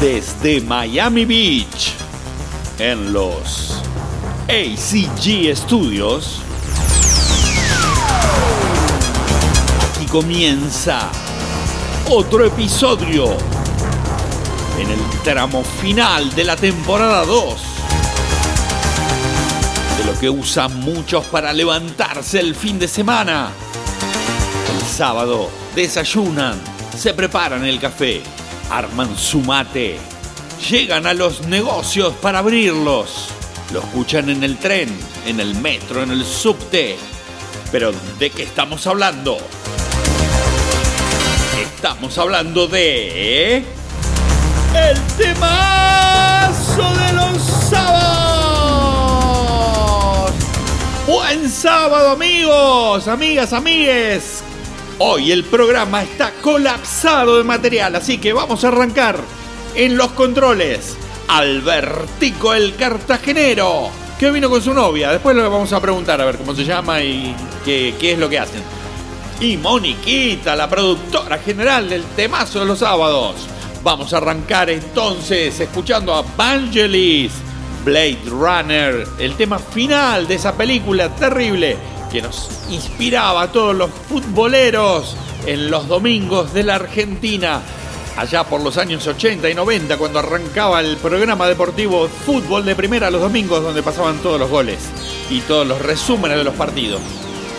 [0.00, 1.92] desde Miami Beach,
[2.78, 3.82] en los
[4.48, 6.40] ACG Studios,
[9.90, 11.10] aquí comienza
[12.08, 13.36] otro episodio
[14.78, 17.60] en el tramo final de la temporada 2
[19.98, 23.50] de lo que usan muchos para levantarse el fin de semana.
[24.74, 26.58] El sábado desayunan,
[26.96, 28.22] se preparan el café,
[28.70, 29.98] arman su mate,
[30.70, 33.28] llegan a los negocios para abrirlos,
[33.72, 34.88] lo escuchan en el tren,
[35.26, 36.96] en el metro, en el subte.
[37.72, 39.38] Pero ¿de qué estamos hablando?
[41.60, 43.56] Estamos hablando de...
[43.56, 48.30] El temazo de los sábados.
[51.06, 54.44] Buen sábado amigos, amigas, amigues.
[55.02, 59.18] Hoy el programa está colapsado de material, así que vamos a arrancar
[59.74, 60.94] en los controles.
[61.26, 65.10] Albertico el cartagenero, que vino con su novia.
[65.10, 68.28] Después le vamos a preguntar a ver cómo se llama y qué, qué es lo
[68.28, 68.60] que hacen.
[69.40, 73.36] Y Moniquita, la productora general del temazo de los sábados.
[73.82, 77.32] Vamos a arrancar entonces escuchando a Vangelis,
[77.86, 81.78] Blade Runner, el tema final de esa película terrible
[82.10, 85.16] que nos inspiraba a todos los futboleros
[85.46, 87.62] en los domingos de la Argentina,
[88.16, 93.10] allá por los años 80 y 90, cuando arrancaba el programa deportivo Fútbol de Primera
[93.10, 94.78] los domingos, donde pasaban todos los goles
[95.30, 97.00] y todos los resúmenes de los partidos,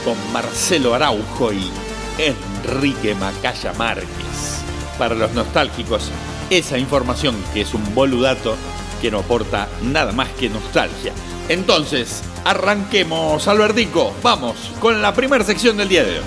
[0.03, 1.69] con Marcelo Araujo y
[2.17, 4.61] Enrique Macaya Márquez.
[4.97, 6.11] Para los nostálgicos,
[6.49, 8.55] esa información que es un boludato
[9.01, 11.13] que no aporta nada más que nostalgia.
[11.49, 14.13] Entonces, arranquemos, Albertico.
[14.21, 16.25] Vamos con la primera sección del día de hoy.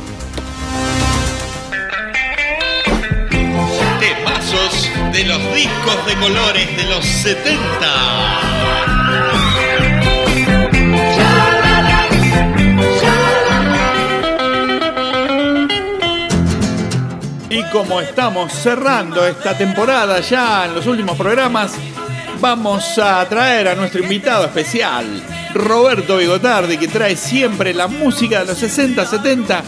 [4.01, 8.55] Temazos de los discos de colores de los 70.
[17.51, 21.73] Y como estamos cerrando esta temporada ya en los últimos programas,
[22.45, 25.07] vamos a traer a nuestro invitado especial,
[25.55, 29.63] Roberto Bigotardi, que trae siempre la música de los 60, 70,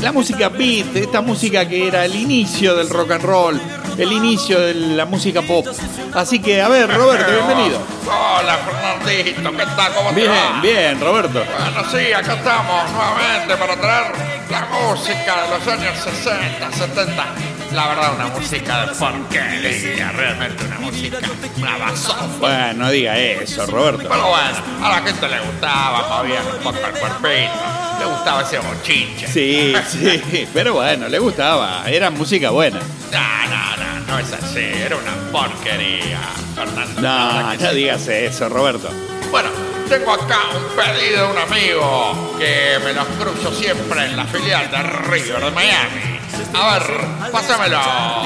[0.00, 3.60] la música beat, esta música que era el inicio del rock and roll,
[3.98, 5.66] el inicio de la música pop.
[6.14, 7.78] Así que, a ver, Roberto, bienvenido.
[8.06, 9.92] Hola, Fernandito, ¿qué tal?
[9.94, 10.60] ¿Cómo te Bien, va?
[10.62, 11.44] bien, Roberto.
[11.44, 14.12] Bueno, sí, acá estamos nuevamente para traer
[14.50, 17.26] la música de los años 60, 70.
[17.72, 21.18] La verdad, una música de porquería, realmente una música,
[21.56, 22.38] una basofia.
[22.38, 24.06] Bueno, no diga eso, Roberto.
[24.08, 27.52] Pero bueno, a la gente le gustaba, movían un poco el cuerpito,
[27.98, 29.26] le gustaba ese bochinche.
[29.26, 32.78] Sí, sí, pero bueno, le gustaba, era música buena.
[33.10, 36.20] No, no, no, no es así, era una porquería,
[36.54, 37.00] Fernando.
[37.00, 38.90] No, no digas eso, Roberto.
[39.30, 39.48] Bueno,
[39.88, 44.70] tengo acá un pedido de un amigo que me los cruzo siempre en la filial
[44.70, 46.20] de River de Miami.
[46.54, 47.78] A ver, pásamelo,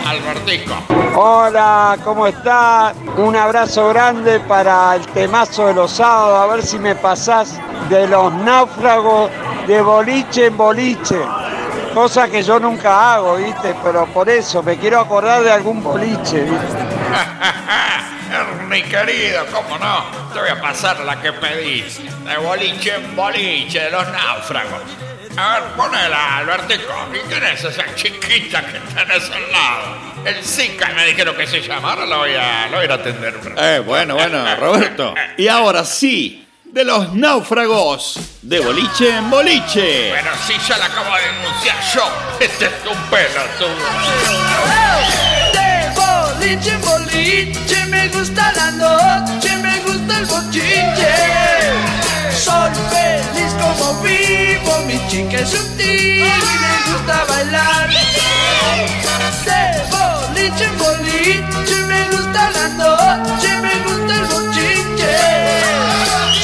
[0.04, 0.74] Albertico.
[1.14, 2.92] Hola, ¿cómo está?
[3.16, 7.58] Un abrazo grande para el temazo de los sábados, a ver si me pasás
[7.88, 9.30] de los náufragos
[9.66, 11.20] de boliche en boliche.
[11.94, 13.74] Cosa que yo nunca hago, ¿viste?
[13.82, 16.76] Pero por eso me quiero acordar de algún boliche, ¿viste?
[18.76, 20.04] Mi querido, ¿cómo no?
[20.34, 21.98] Te voy a pasar la que pedís.
[22.26, 24.82] De boliche en boliche, de los náufragos.
[25.34, 26.92] A ver, ponela, Albertico.
[27.14, 29.96] ¿Y quién es esa chiquita que tenés al lado?
[30.26, 31.92] El Zika me dijeron que se llama.
[31.92, 33.40] Ahora lo voy a, lo voy a ir a atender.
[33.56, 35.14] Eh, bueno, bueno, Roberto.
[35.38, 40.10] Y ahora sí, de los náufragos, de boliche en boliche.
[40.10, 42.10] Bueno, sí, ya la acabo de denunciar yo.
[42.40, 43.74] Este es un pelotudo.
[45.56, 47.85] De boliche en boliche,
[48.36, 51.14] gusta me gusta el bochinche.
[52.30, 57.88] Soy feliz como vivo, mi chica es sutil y me gusta bailar.
[59.46, 65.16] De boliche en boliche, me gusta la noche, me gusta el bochinche.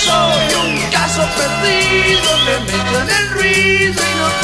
[0.04, 4.41] Soy un caso perdido, me meto en el ruido y no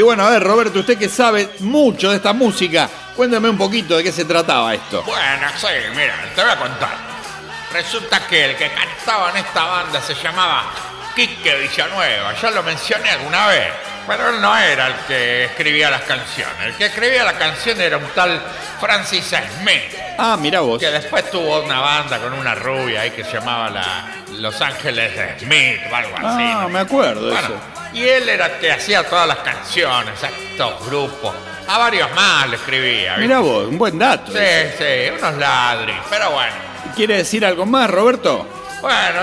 [0.00, 3.98] Y bueno, a ver, Roberto, usted que sabe mucho de esta música, cuéntame un poquito
[3.98, 5.02] de qué se trataba esto.
[5.02, 6.88] Bueno, sí, mira, te voy a contar.
[7.70, 10.72] Resulta que el que cantaba en esta banda se llamaba
[11.14, 12.32] Quique Villanueva.
[12.40, 13.68] Ya lo mencioné alguna vez.
[14.06, 16.56] pero él no era el que escribía las canciones.
[16.64, 18.40] El que escribía la canción era un tal
[18.80, 19.26] Francis
[19.60, 20.80] Smith, Ah, mira vos.
[20.80, 24.08] que después tuvo una banda con una rubia ahí que se llamaba la
[24.38, 26.26] Los Ángeles Smith o algo así.
[26.26, 26.68] Ah, ¿no?
[26.70, 27.79] me acuerdo de Bueno, eso.
[27.92, 31.34] Y él era el que hacía todas las canciones, a estos grupos.
[31.68, 33.12] A varios más le escribía.
[33.16, 33.22] ¿viste?
[33.22, 34.32] Mira vos, un buen dato.
[34.32, 34.38] Sí,
[34.78, 35.96] sí, unos ladris.
[36.10, 36.52] Pero bueno,
[36.96, 38.46] ¿Quiere decir algo más, Roberto?
[38.80, 39.20] bueno,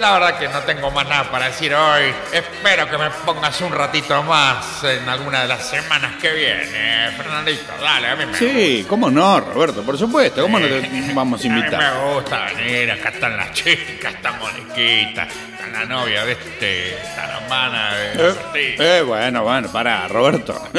[0.00, 2.14] la verdad que no tengo más nada para decir hoy.
[2.32, 7.10] Espero que me pongas un ratito más en alguna de las semanas que viene.
[7.16, 10.42] Fernandito, dale, a mí me Sí, cómo no, Roberto, por supuesto.
[10.42, 11.78] ¿Cómo no te vamos a A mí invitar?
[11.94, 17.26] me gusta venir, acá están las chicas, está Moniquita, está la novia de este, está
[17.26, 20.68] la hermana de Eh, eh, bueno, bueno, pará, Roberto.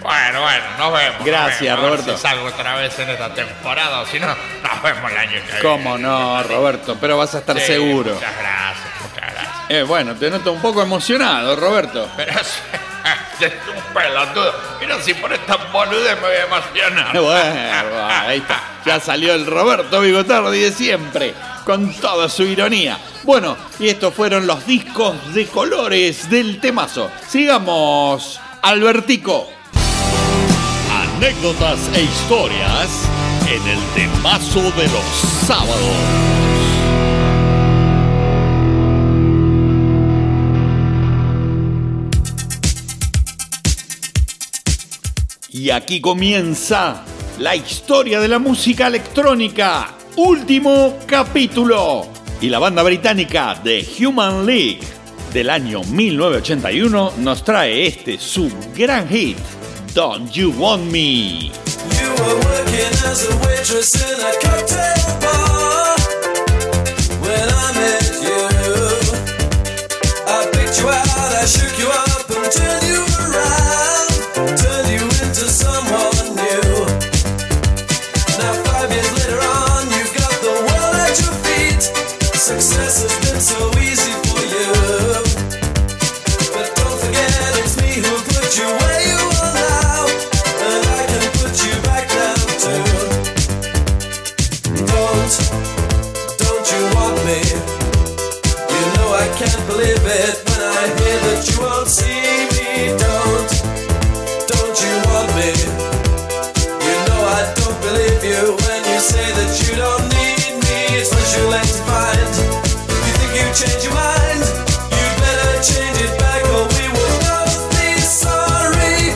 [0.00, 1.24] Bueno, bueno, nos vemos.
[1.24, 1.70] Gracias, nos vemos.
[1.70, 2.16] A ver Roberto.
[2.16, 5.40] Si salgo otra vez en esta temporada o si no, nos vemos el año que
[5.40, 5.60] viene.
[5.62, 6.96] ¿Cómo no, Roberto?
[7.00, 8.14] Pero vas a estar Sí, seguro.
[8.14, 9.54] Muchas gracias, muchas gracias.
[9.70, 12.08] Eh, bueno, te noto un poco emocionado, Roberto.
[12.16, 12.62] Pero es,
[13.40, 14.54] un pelotudo.
[14.80, 17.18] Mira, si por esta boludez me voy a emocionar.
[17.18, 18.60] Bueno, ahí está.
[18.86, 21.34] Ya salió el Roberto Bigotardi de siempre,
[21.64, 22.98] con toda su ironía.
[23.22, 27.10] Bueno, y estos fueron los discos de colores del temazo.
[27.28, 29.48] Sigamos, Albertico.
[31.16, 32.88] Anécdotas e historias
[33.48, 35.04] en el temazo de los
[35.46, 36.34] sábados.
[45.50, 47.04] Y aquí comienza
[47.38, 49.94] la historia de la música electrónica.
[50.16, 52.06] Último capítulo.
[52.40, 54.82] Y la banda británica The Human League
[55.32, 59.38] del año 1981 nos trae este su gran hit,
[59.92, 61.50] Don't You Want Me.
[61.50, 65.96] You were working as a waitress in a cocktail bar
[67.20, 68.48] when I met you.
[70.28, 75.48] I picked you out, I shook you up and turned you around, turned you into
[75.48, 76.03] someone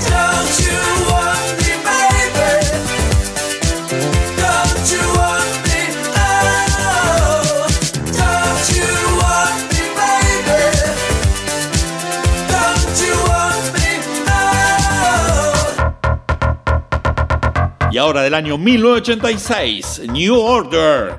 [0.09, 0.79] Don't you
[1.11, 2.51] want me, baby?
[4.37, 5.81] Don't you want me?
[6.17, 7.67] Oh,
[8.17, 10.63] don't you want me, baby?
[12.49, 13.89] Don't you want me?
[17.81, 17.91] Oh.
[17.93, 21.19] Y ahora del año 1986, New Order,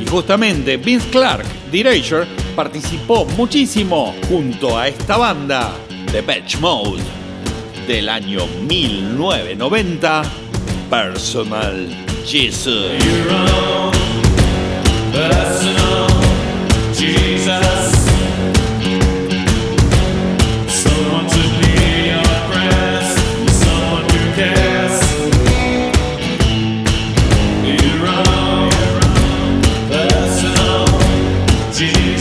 [0.00, 5.72] Y justamente Vince Clark, The participó muchísimo junto a esta banda,
[6.12, 7.02] The Patch Mode,
[7.86, 10.22] del año 1990,
[10.90, 11.88] Personal
[12.26, 12.92] Jesus.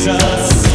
[0.09, 0.68] Jesus.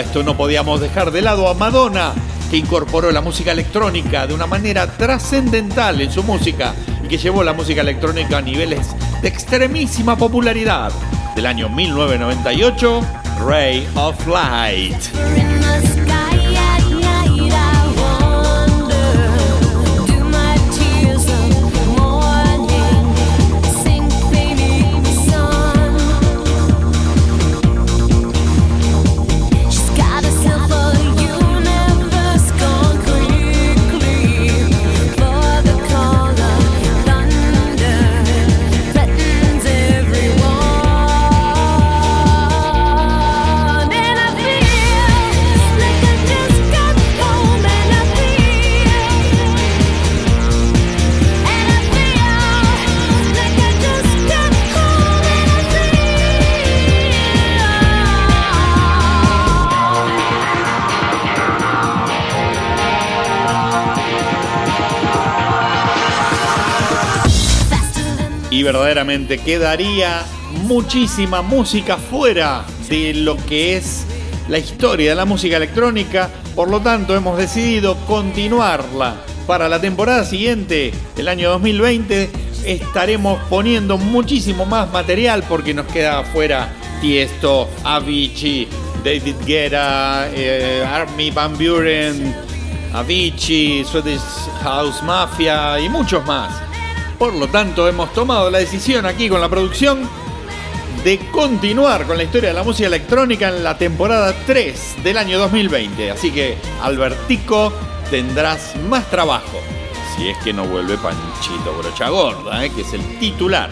[0.00, 2.14] Supuesto no podíamos dejar de lado a Madonna,
[2.50, 7.44] que incorporó la música electrónica de una manera trascendental en su música y que llevó
[7.44, 10.90] la música electrónica a niveles de extremísima popularidad.
[11.36, 13.02] Del año 1998,
[13.46, 15.49] Ray of Light.
[68.72, 70.22] Verdaderamente quedaría
[70.68, 74.06] muchísima música fuera de lo que es
[74.48, 76.30] la historia de la música electrónica.
[76.54, 79.16] Por lo tanto, hemos decidido continuarla.
[79.48, 82.30] Para la temporada siguiente, el año 2020,
[82.64, 88.68] estaremos poniendo muchísimo más material porque nos queda fuera Tiesto, Avicii,
[89.02, 92.36] David Guetta, eh, Army Van Buren,
[92.94, 94.20] Avicii, Swedish
[94.62, 96.69] House Mafia y muchos más.
[97.20, 100.08] Por lo tanto, hemos tomado la decisión aquí con la producción
[101.04, 105.38] de continuar con la historia de la música electrónica en la temporada 3 del año
[105.38, 106.12] 2020.
[106.12, 107.74] Así que, Albertico,
[108.10, 109.60] tendrás más trabajo.
[110.16, 112.70] Si es que no vuelve Panchito Brocha Gorda, ¿eh?
[112.70, 113.68] que es el titular.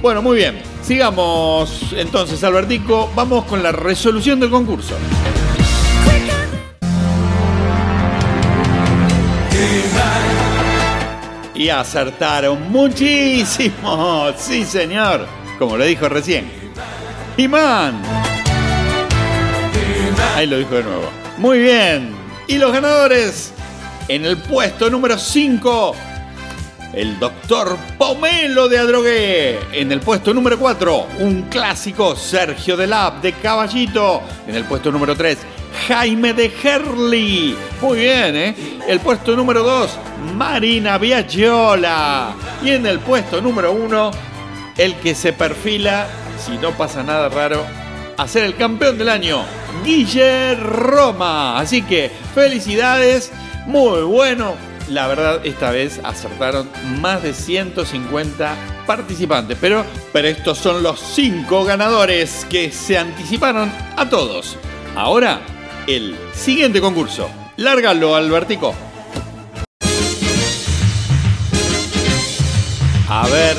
[0.00, 0.62] Bueno, muy bien.
[0.82, 3.10] Sigamos entonces, Albertico.
[3.14, 4.96] Vamos con la resolución del concurso.
[11.62, 14.26] Y acertaron muchísimo.
[14.36, 15.28] Sí, señor.
[15.60, 16.50] Como lo dijo recién.
[17.36, 18.02] Imán.
[20.34, 21.08] Ahí lo dijo de nuevo.
[21.38, 22.16] Muy bien.
[22.48, 23.52] Y los ganadores.
[24.08, 25.94] En el puesto número 5.
[26.92, 29.58] El doctor Pomelo de Adrogué.
[29.72, 34.20] En el puesto número 4, un clásico Sergio de Lab de Caballito.
[34.46, 35.38] En el puesto número 3,
[35.88, 37.56] Jaime de Herli.
[37.80, 38.54] Muy bien, ¿eh?
[38.86, 39.90] El puesto número 2,
[40.34, 42.34] Marina Viagiola.
[42.62, 44.10] Y en el puesto número 1,
[44.76, 46.06] el que se perfila,
[46.44, 47.64] si no pasa nada raro,
[48.18, 49.42] a ser el campeón del año,
[49.82, 51.58] Guille Roma.
[51.58, 53.32] Así que felicidades,
[53.64, 54.71] muy bueno.
[54.88, 56.68] La verdad, esta vez acertaron
[57.00, 59.56] más de 150 participantes.
[59.60, 64.56] Pero, pero estos son los 5 ganadores que se anticiparon a todos.
[64.94, 65.40] Ahora,
[65.86, 67.30] el siguiente concurso.
[67.56, 68.74] Lárgalo, Albertico.
[73.08, 73.56] A ver.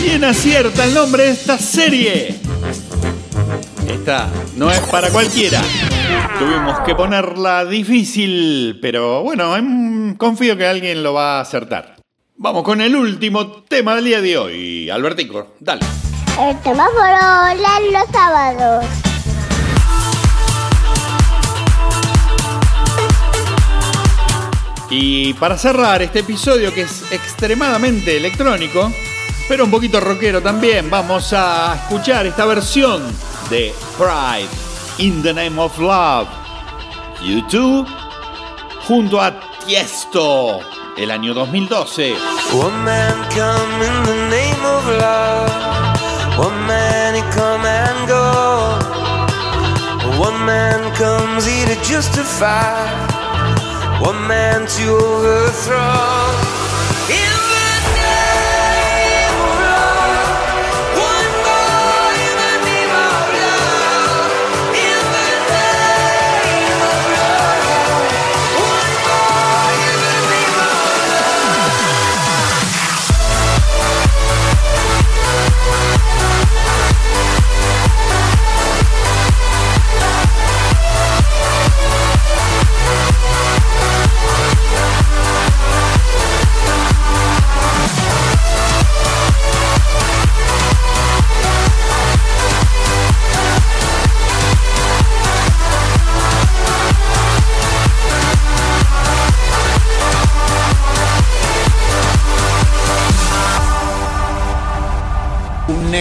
[0.00, 2.36] ¿Quién acierta el nombre de esta serie?
[3.88, 5.62] Esta no es para cualquiera.
[6.38, 11.96] Tuvimos que ponerla difícil, pero bueno, em, confío que alguien lo va a acertar.
[12.36, 14.90] Vamos con el último tema del día de hoy.
[14.90, 15.82] Albertico, dale.
[16.40, 18.84] El semáforo los sábados.
[24.90, 28.92] Y para cerrar este episodio que es extremadamente electrónico,
[29.48, 33.02] pero un poquito rockero también, vamos a escuchar esta versión
[33.48, 36.28] de Pride in the Name of Love.
[37.20, 37.88] you YouTube
[38.86, 39.32] junto a
[39.64, 40.60] Tiesto,
[40.96, 42.16] el año 2012.
[42.52, 46.38] One man come in the name of love.
[46.38, 48.78] One man he come and go.
[50.18, 52.88] One man comes here to justify.
[54.00, 56.51] One man to overthrow.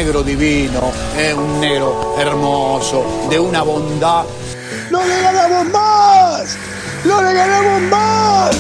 [0.03, 4.25] Negro divino, eh, un negro hermoso, de una bondad.
[4.89, 6.58] ¡No le ganamos más!
[7.05, 8.58] ¡No le ganamos más!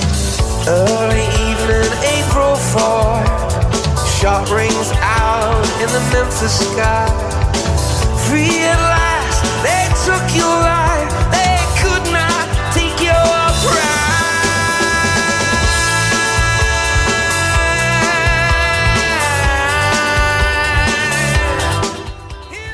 [0.67, 3.23] Early evening, April 4.
[4.19, 7.09] Shot rings out in the Memphis sky.
[8.27, 11.00] Free at last, they took your life.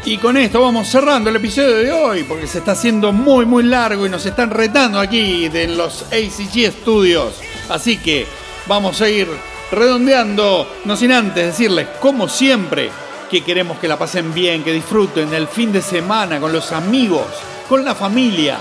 [0.07, 3.63] Y con esto vamos cerrando el episodio de hoy, porque se está haciendo muy muy
[3.63, 7.33] largo y nos están retando aquí de los ACG Studios.
[7.67, 8.25] Así que
[8.67, 9.27] vamos a ir
[9.69, 12.89] redondeando, no sin antes decirles, como siempre,
[13.29, 17.27] que queremos que la pasen bien, que disfruten el fin de semana con los amigos,
[17.67, 18.59] con la familia.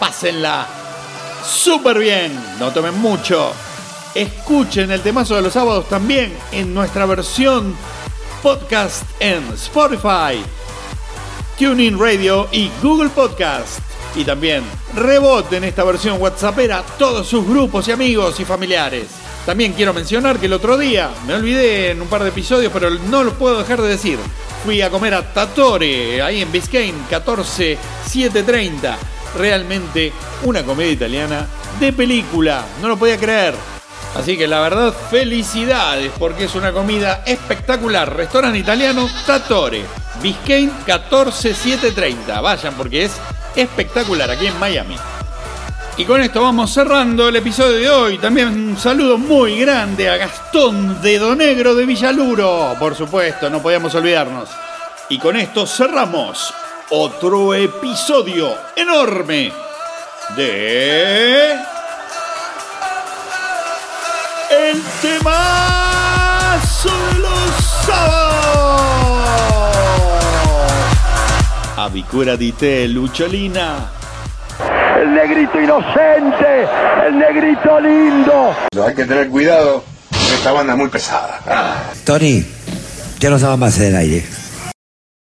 [0.00, 0.66] Pásenla
[1.44, 3.52] súper bien, no tomen mucho.
[4.14, 7.76] Escuchen el temazo de los sábados también en nuestra versión
[8.42, 10.42] podcast en Spotify,
[11.58, 13.80] TuneIn Radio y Google Podcast.
[14.14, 14.62] Y también
[14.94, 19.06] reboten esta versión WhatsAppera todos sus grupos y amigos y familiares.
[19.44, 22.90] También quiero mencionar que el otro día, me olvidé en un par de episodios, pero
[22.90, 24.18] no lo puedo dejar de decir.
[24.64, 28.98] Fui a comer a Tatore, ahí en Biscayne, 14730.
[29.36, 30.12] Realmente
[30.44, 31.46] una comedia italiana
[31.78, 33.75] de película, no lo podía creer.
[34.16, 38.16] Así que la verdad, felicidades, porque es una comida espectacular.
[38.16, 39.84] Restaurante italiano Tatore,
[40.22, 42.40] Biscayne 14730.
[42.40, 43.12] Vayan porque es
[43.54, 44.96] espectacular aquí en Miami.
[45.98, 48.18] Y con esto vamos cerrando el episodio de hoy.
[48.18, 52.74] También un saludo muy grande a Gastón de Donegro de Villaluro.
[52.78, 54.48] Por supuesto, no podíamos olvidarnos.
[55.10, 56.54] Y con esto cerramos
[56.90, 59.52] otro episodio enorme
[60.36, 61.75] de...
[64.68, 67.50] El temazo de los
[67.86, 68.90] sábados.
[71.76, 73.90] Avicura di te, Lucholina.
[75.00, 76.66] El negrito inocente,
[77.06, 78.56] el negrito lindo.
[78.84, 79.84] Hay que tener cuidado,
[80.34, 81.92] esta banda es muy pesada.
[82.04, 82.44] Tony,
[83.20, 84.24] ya no estaba más en el aire.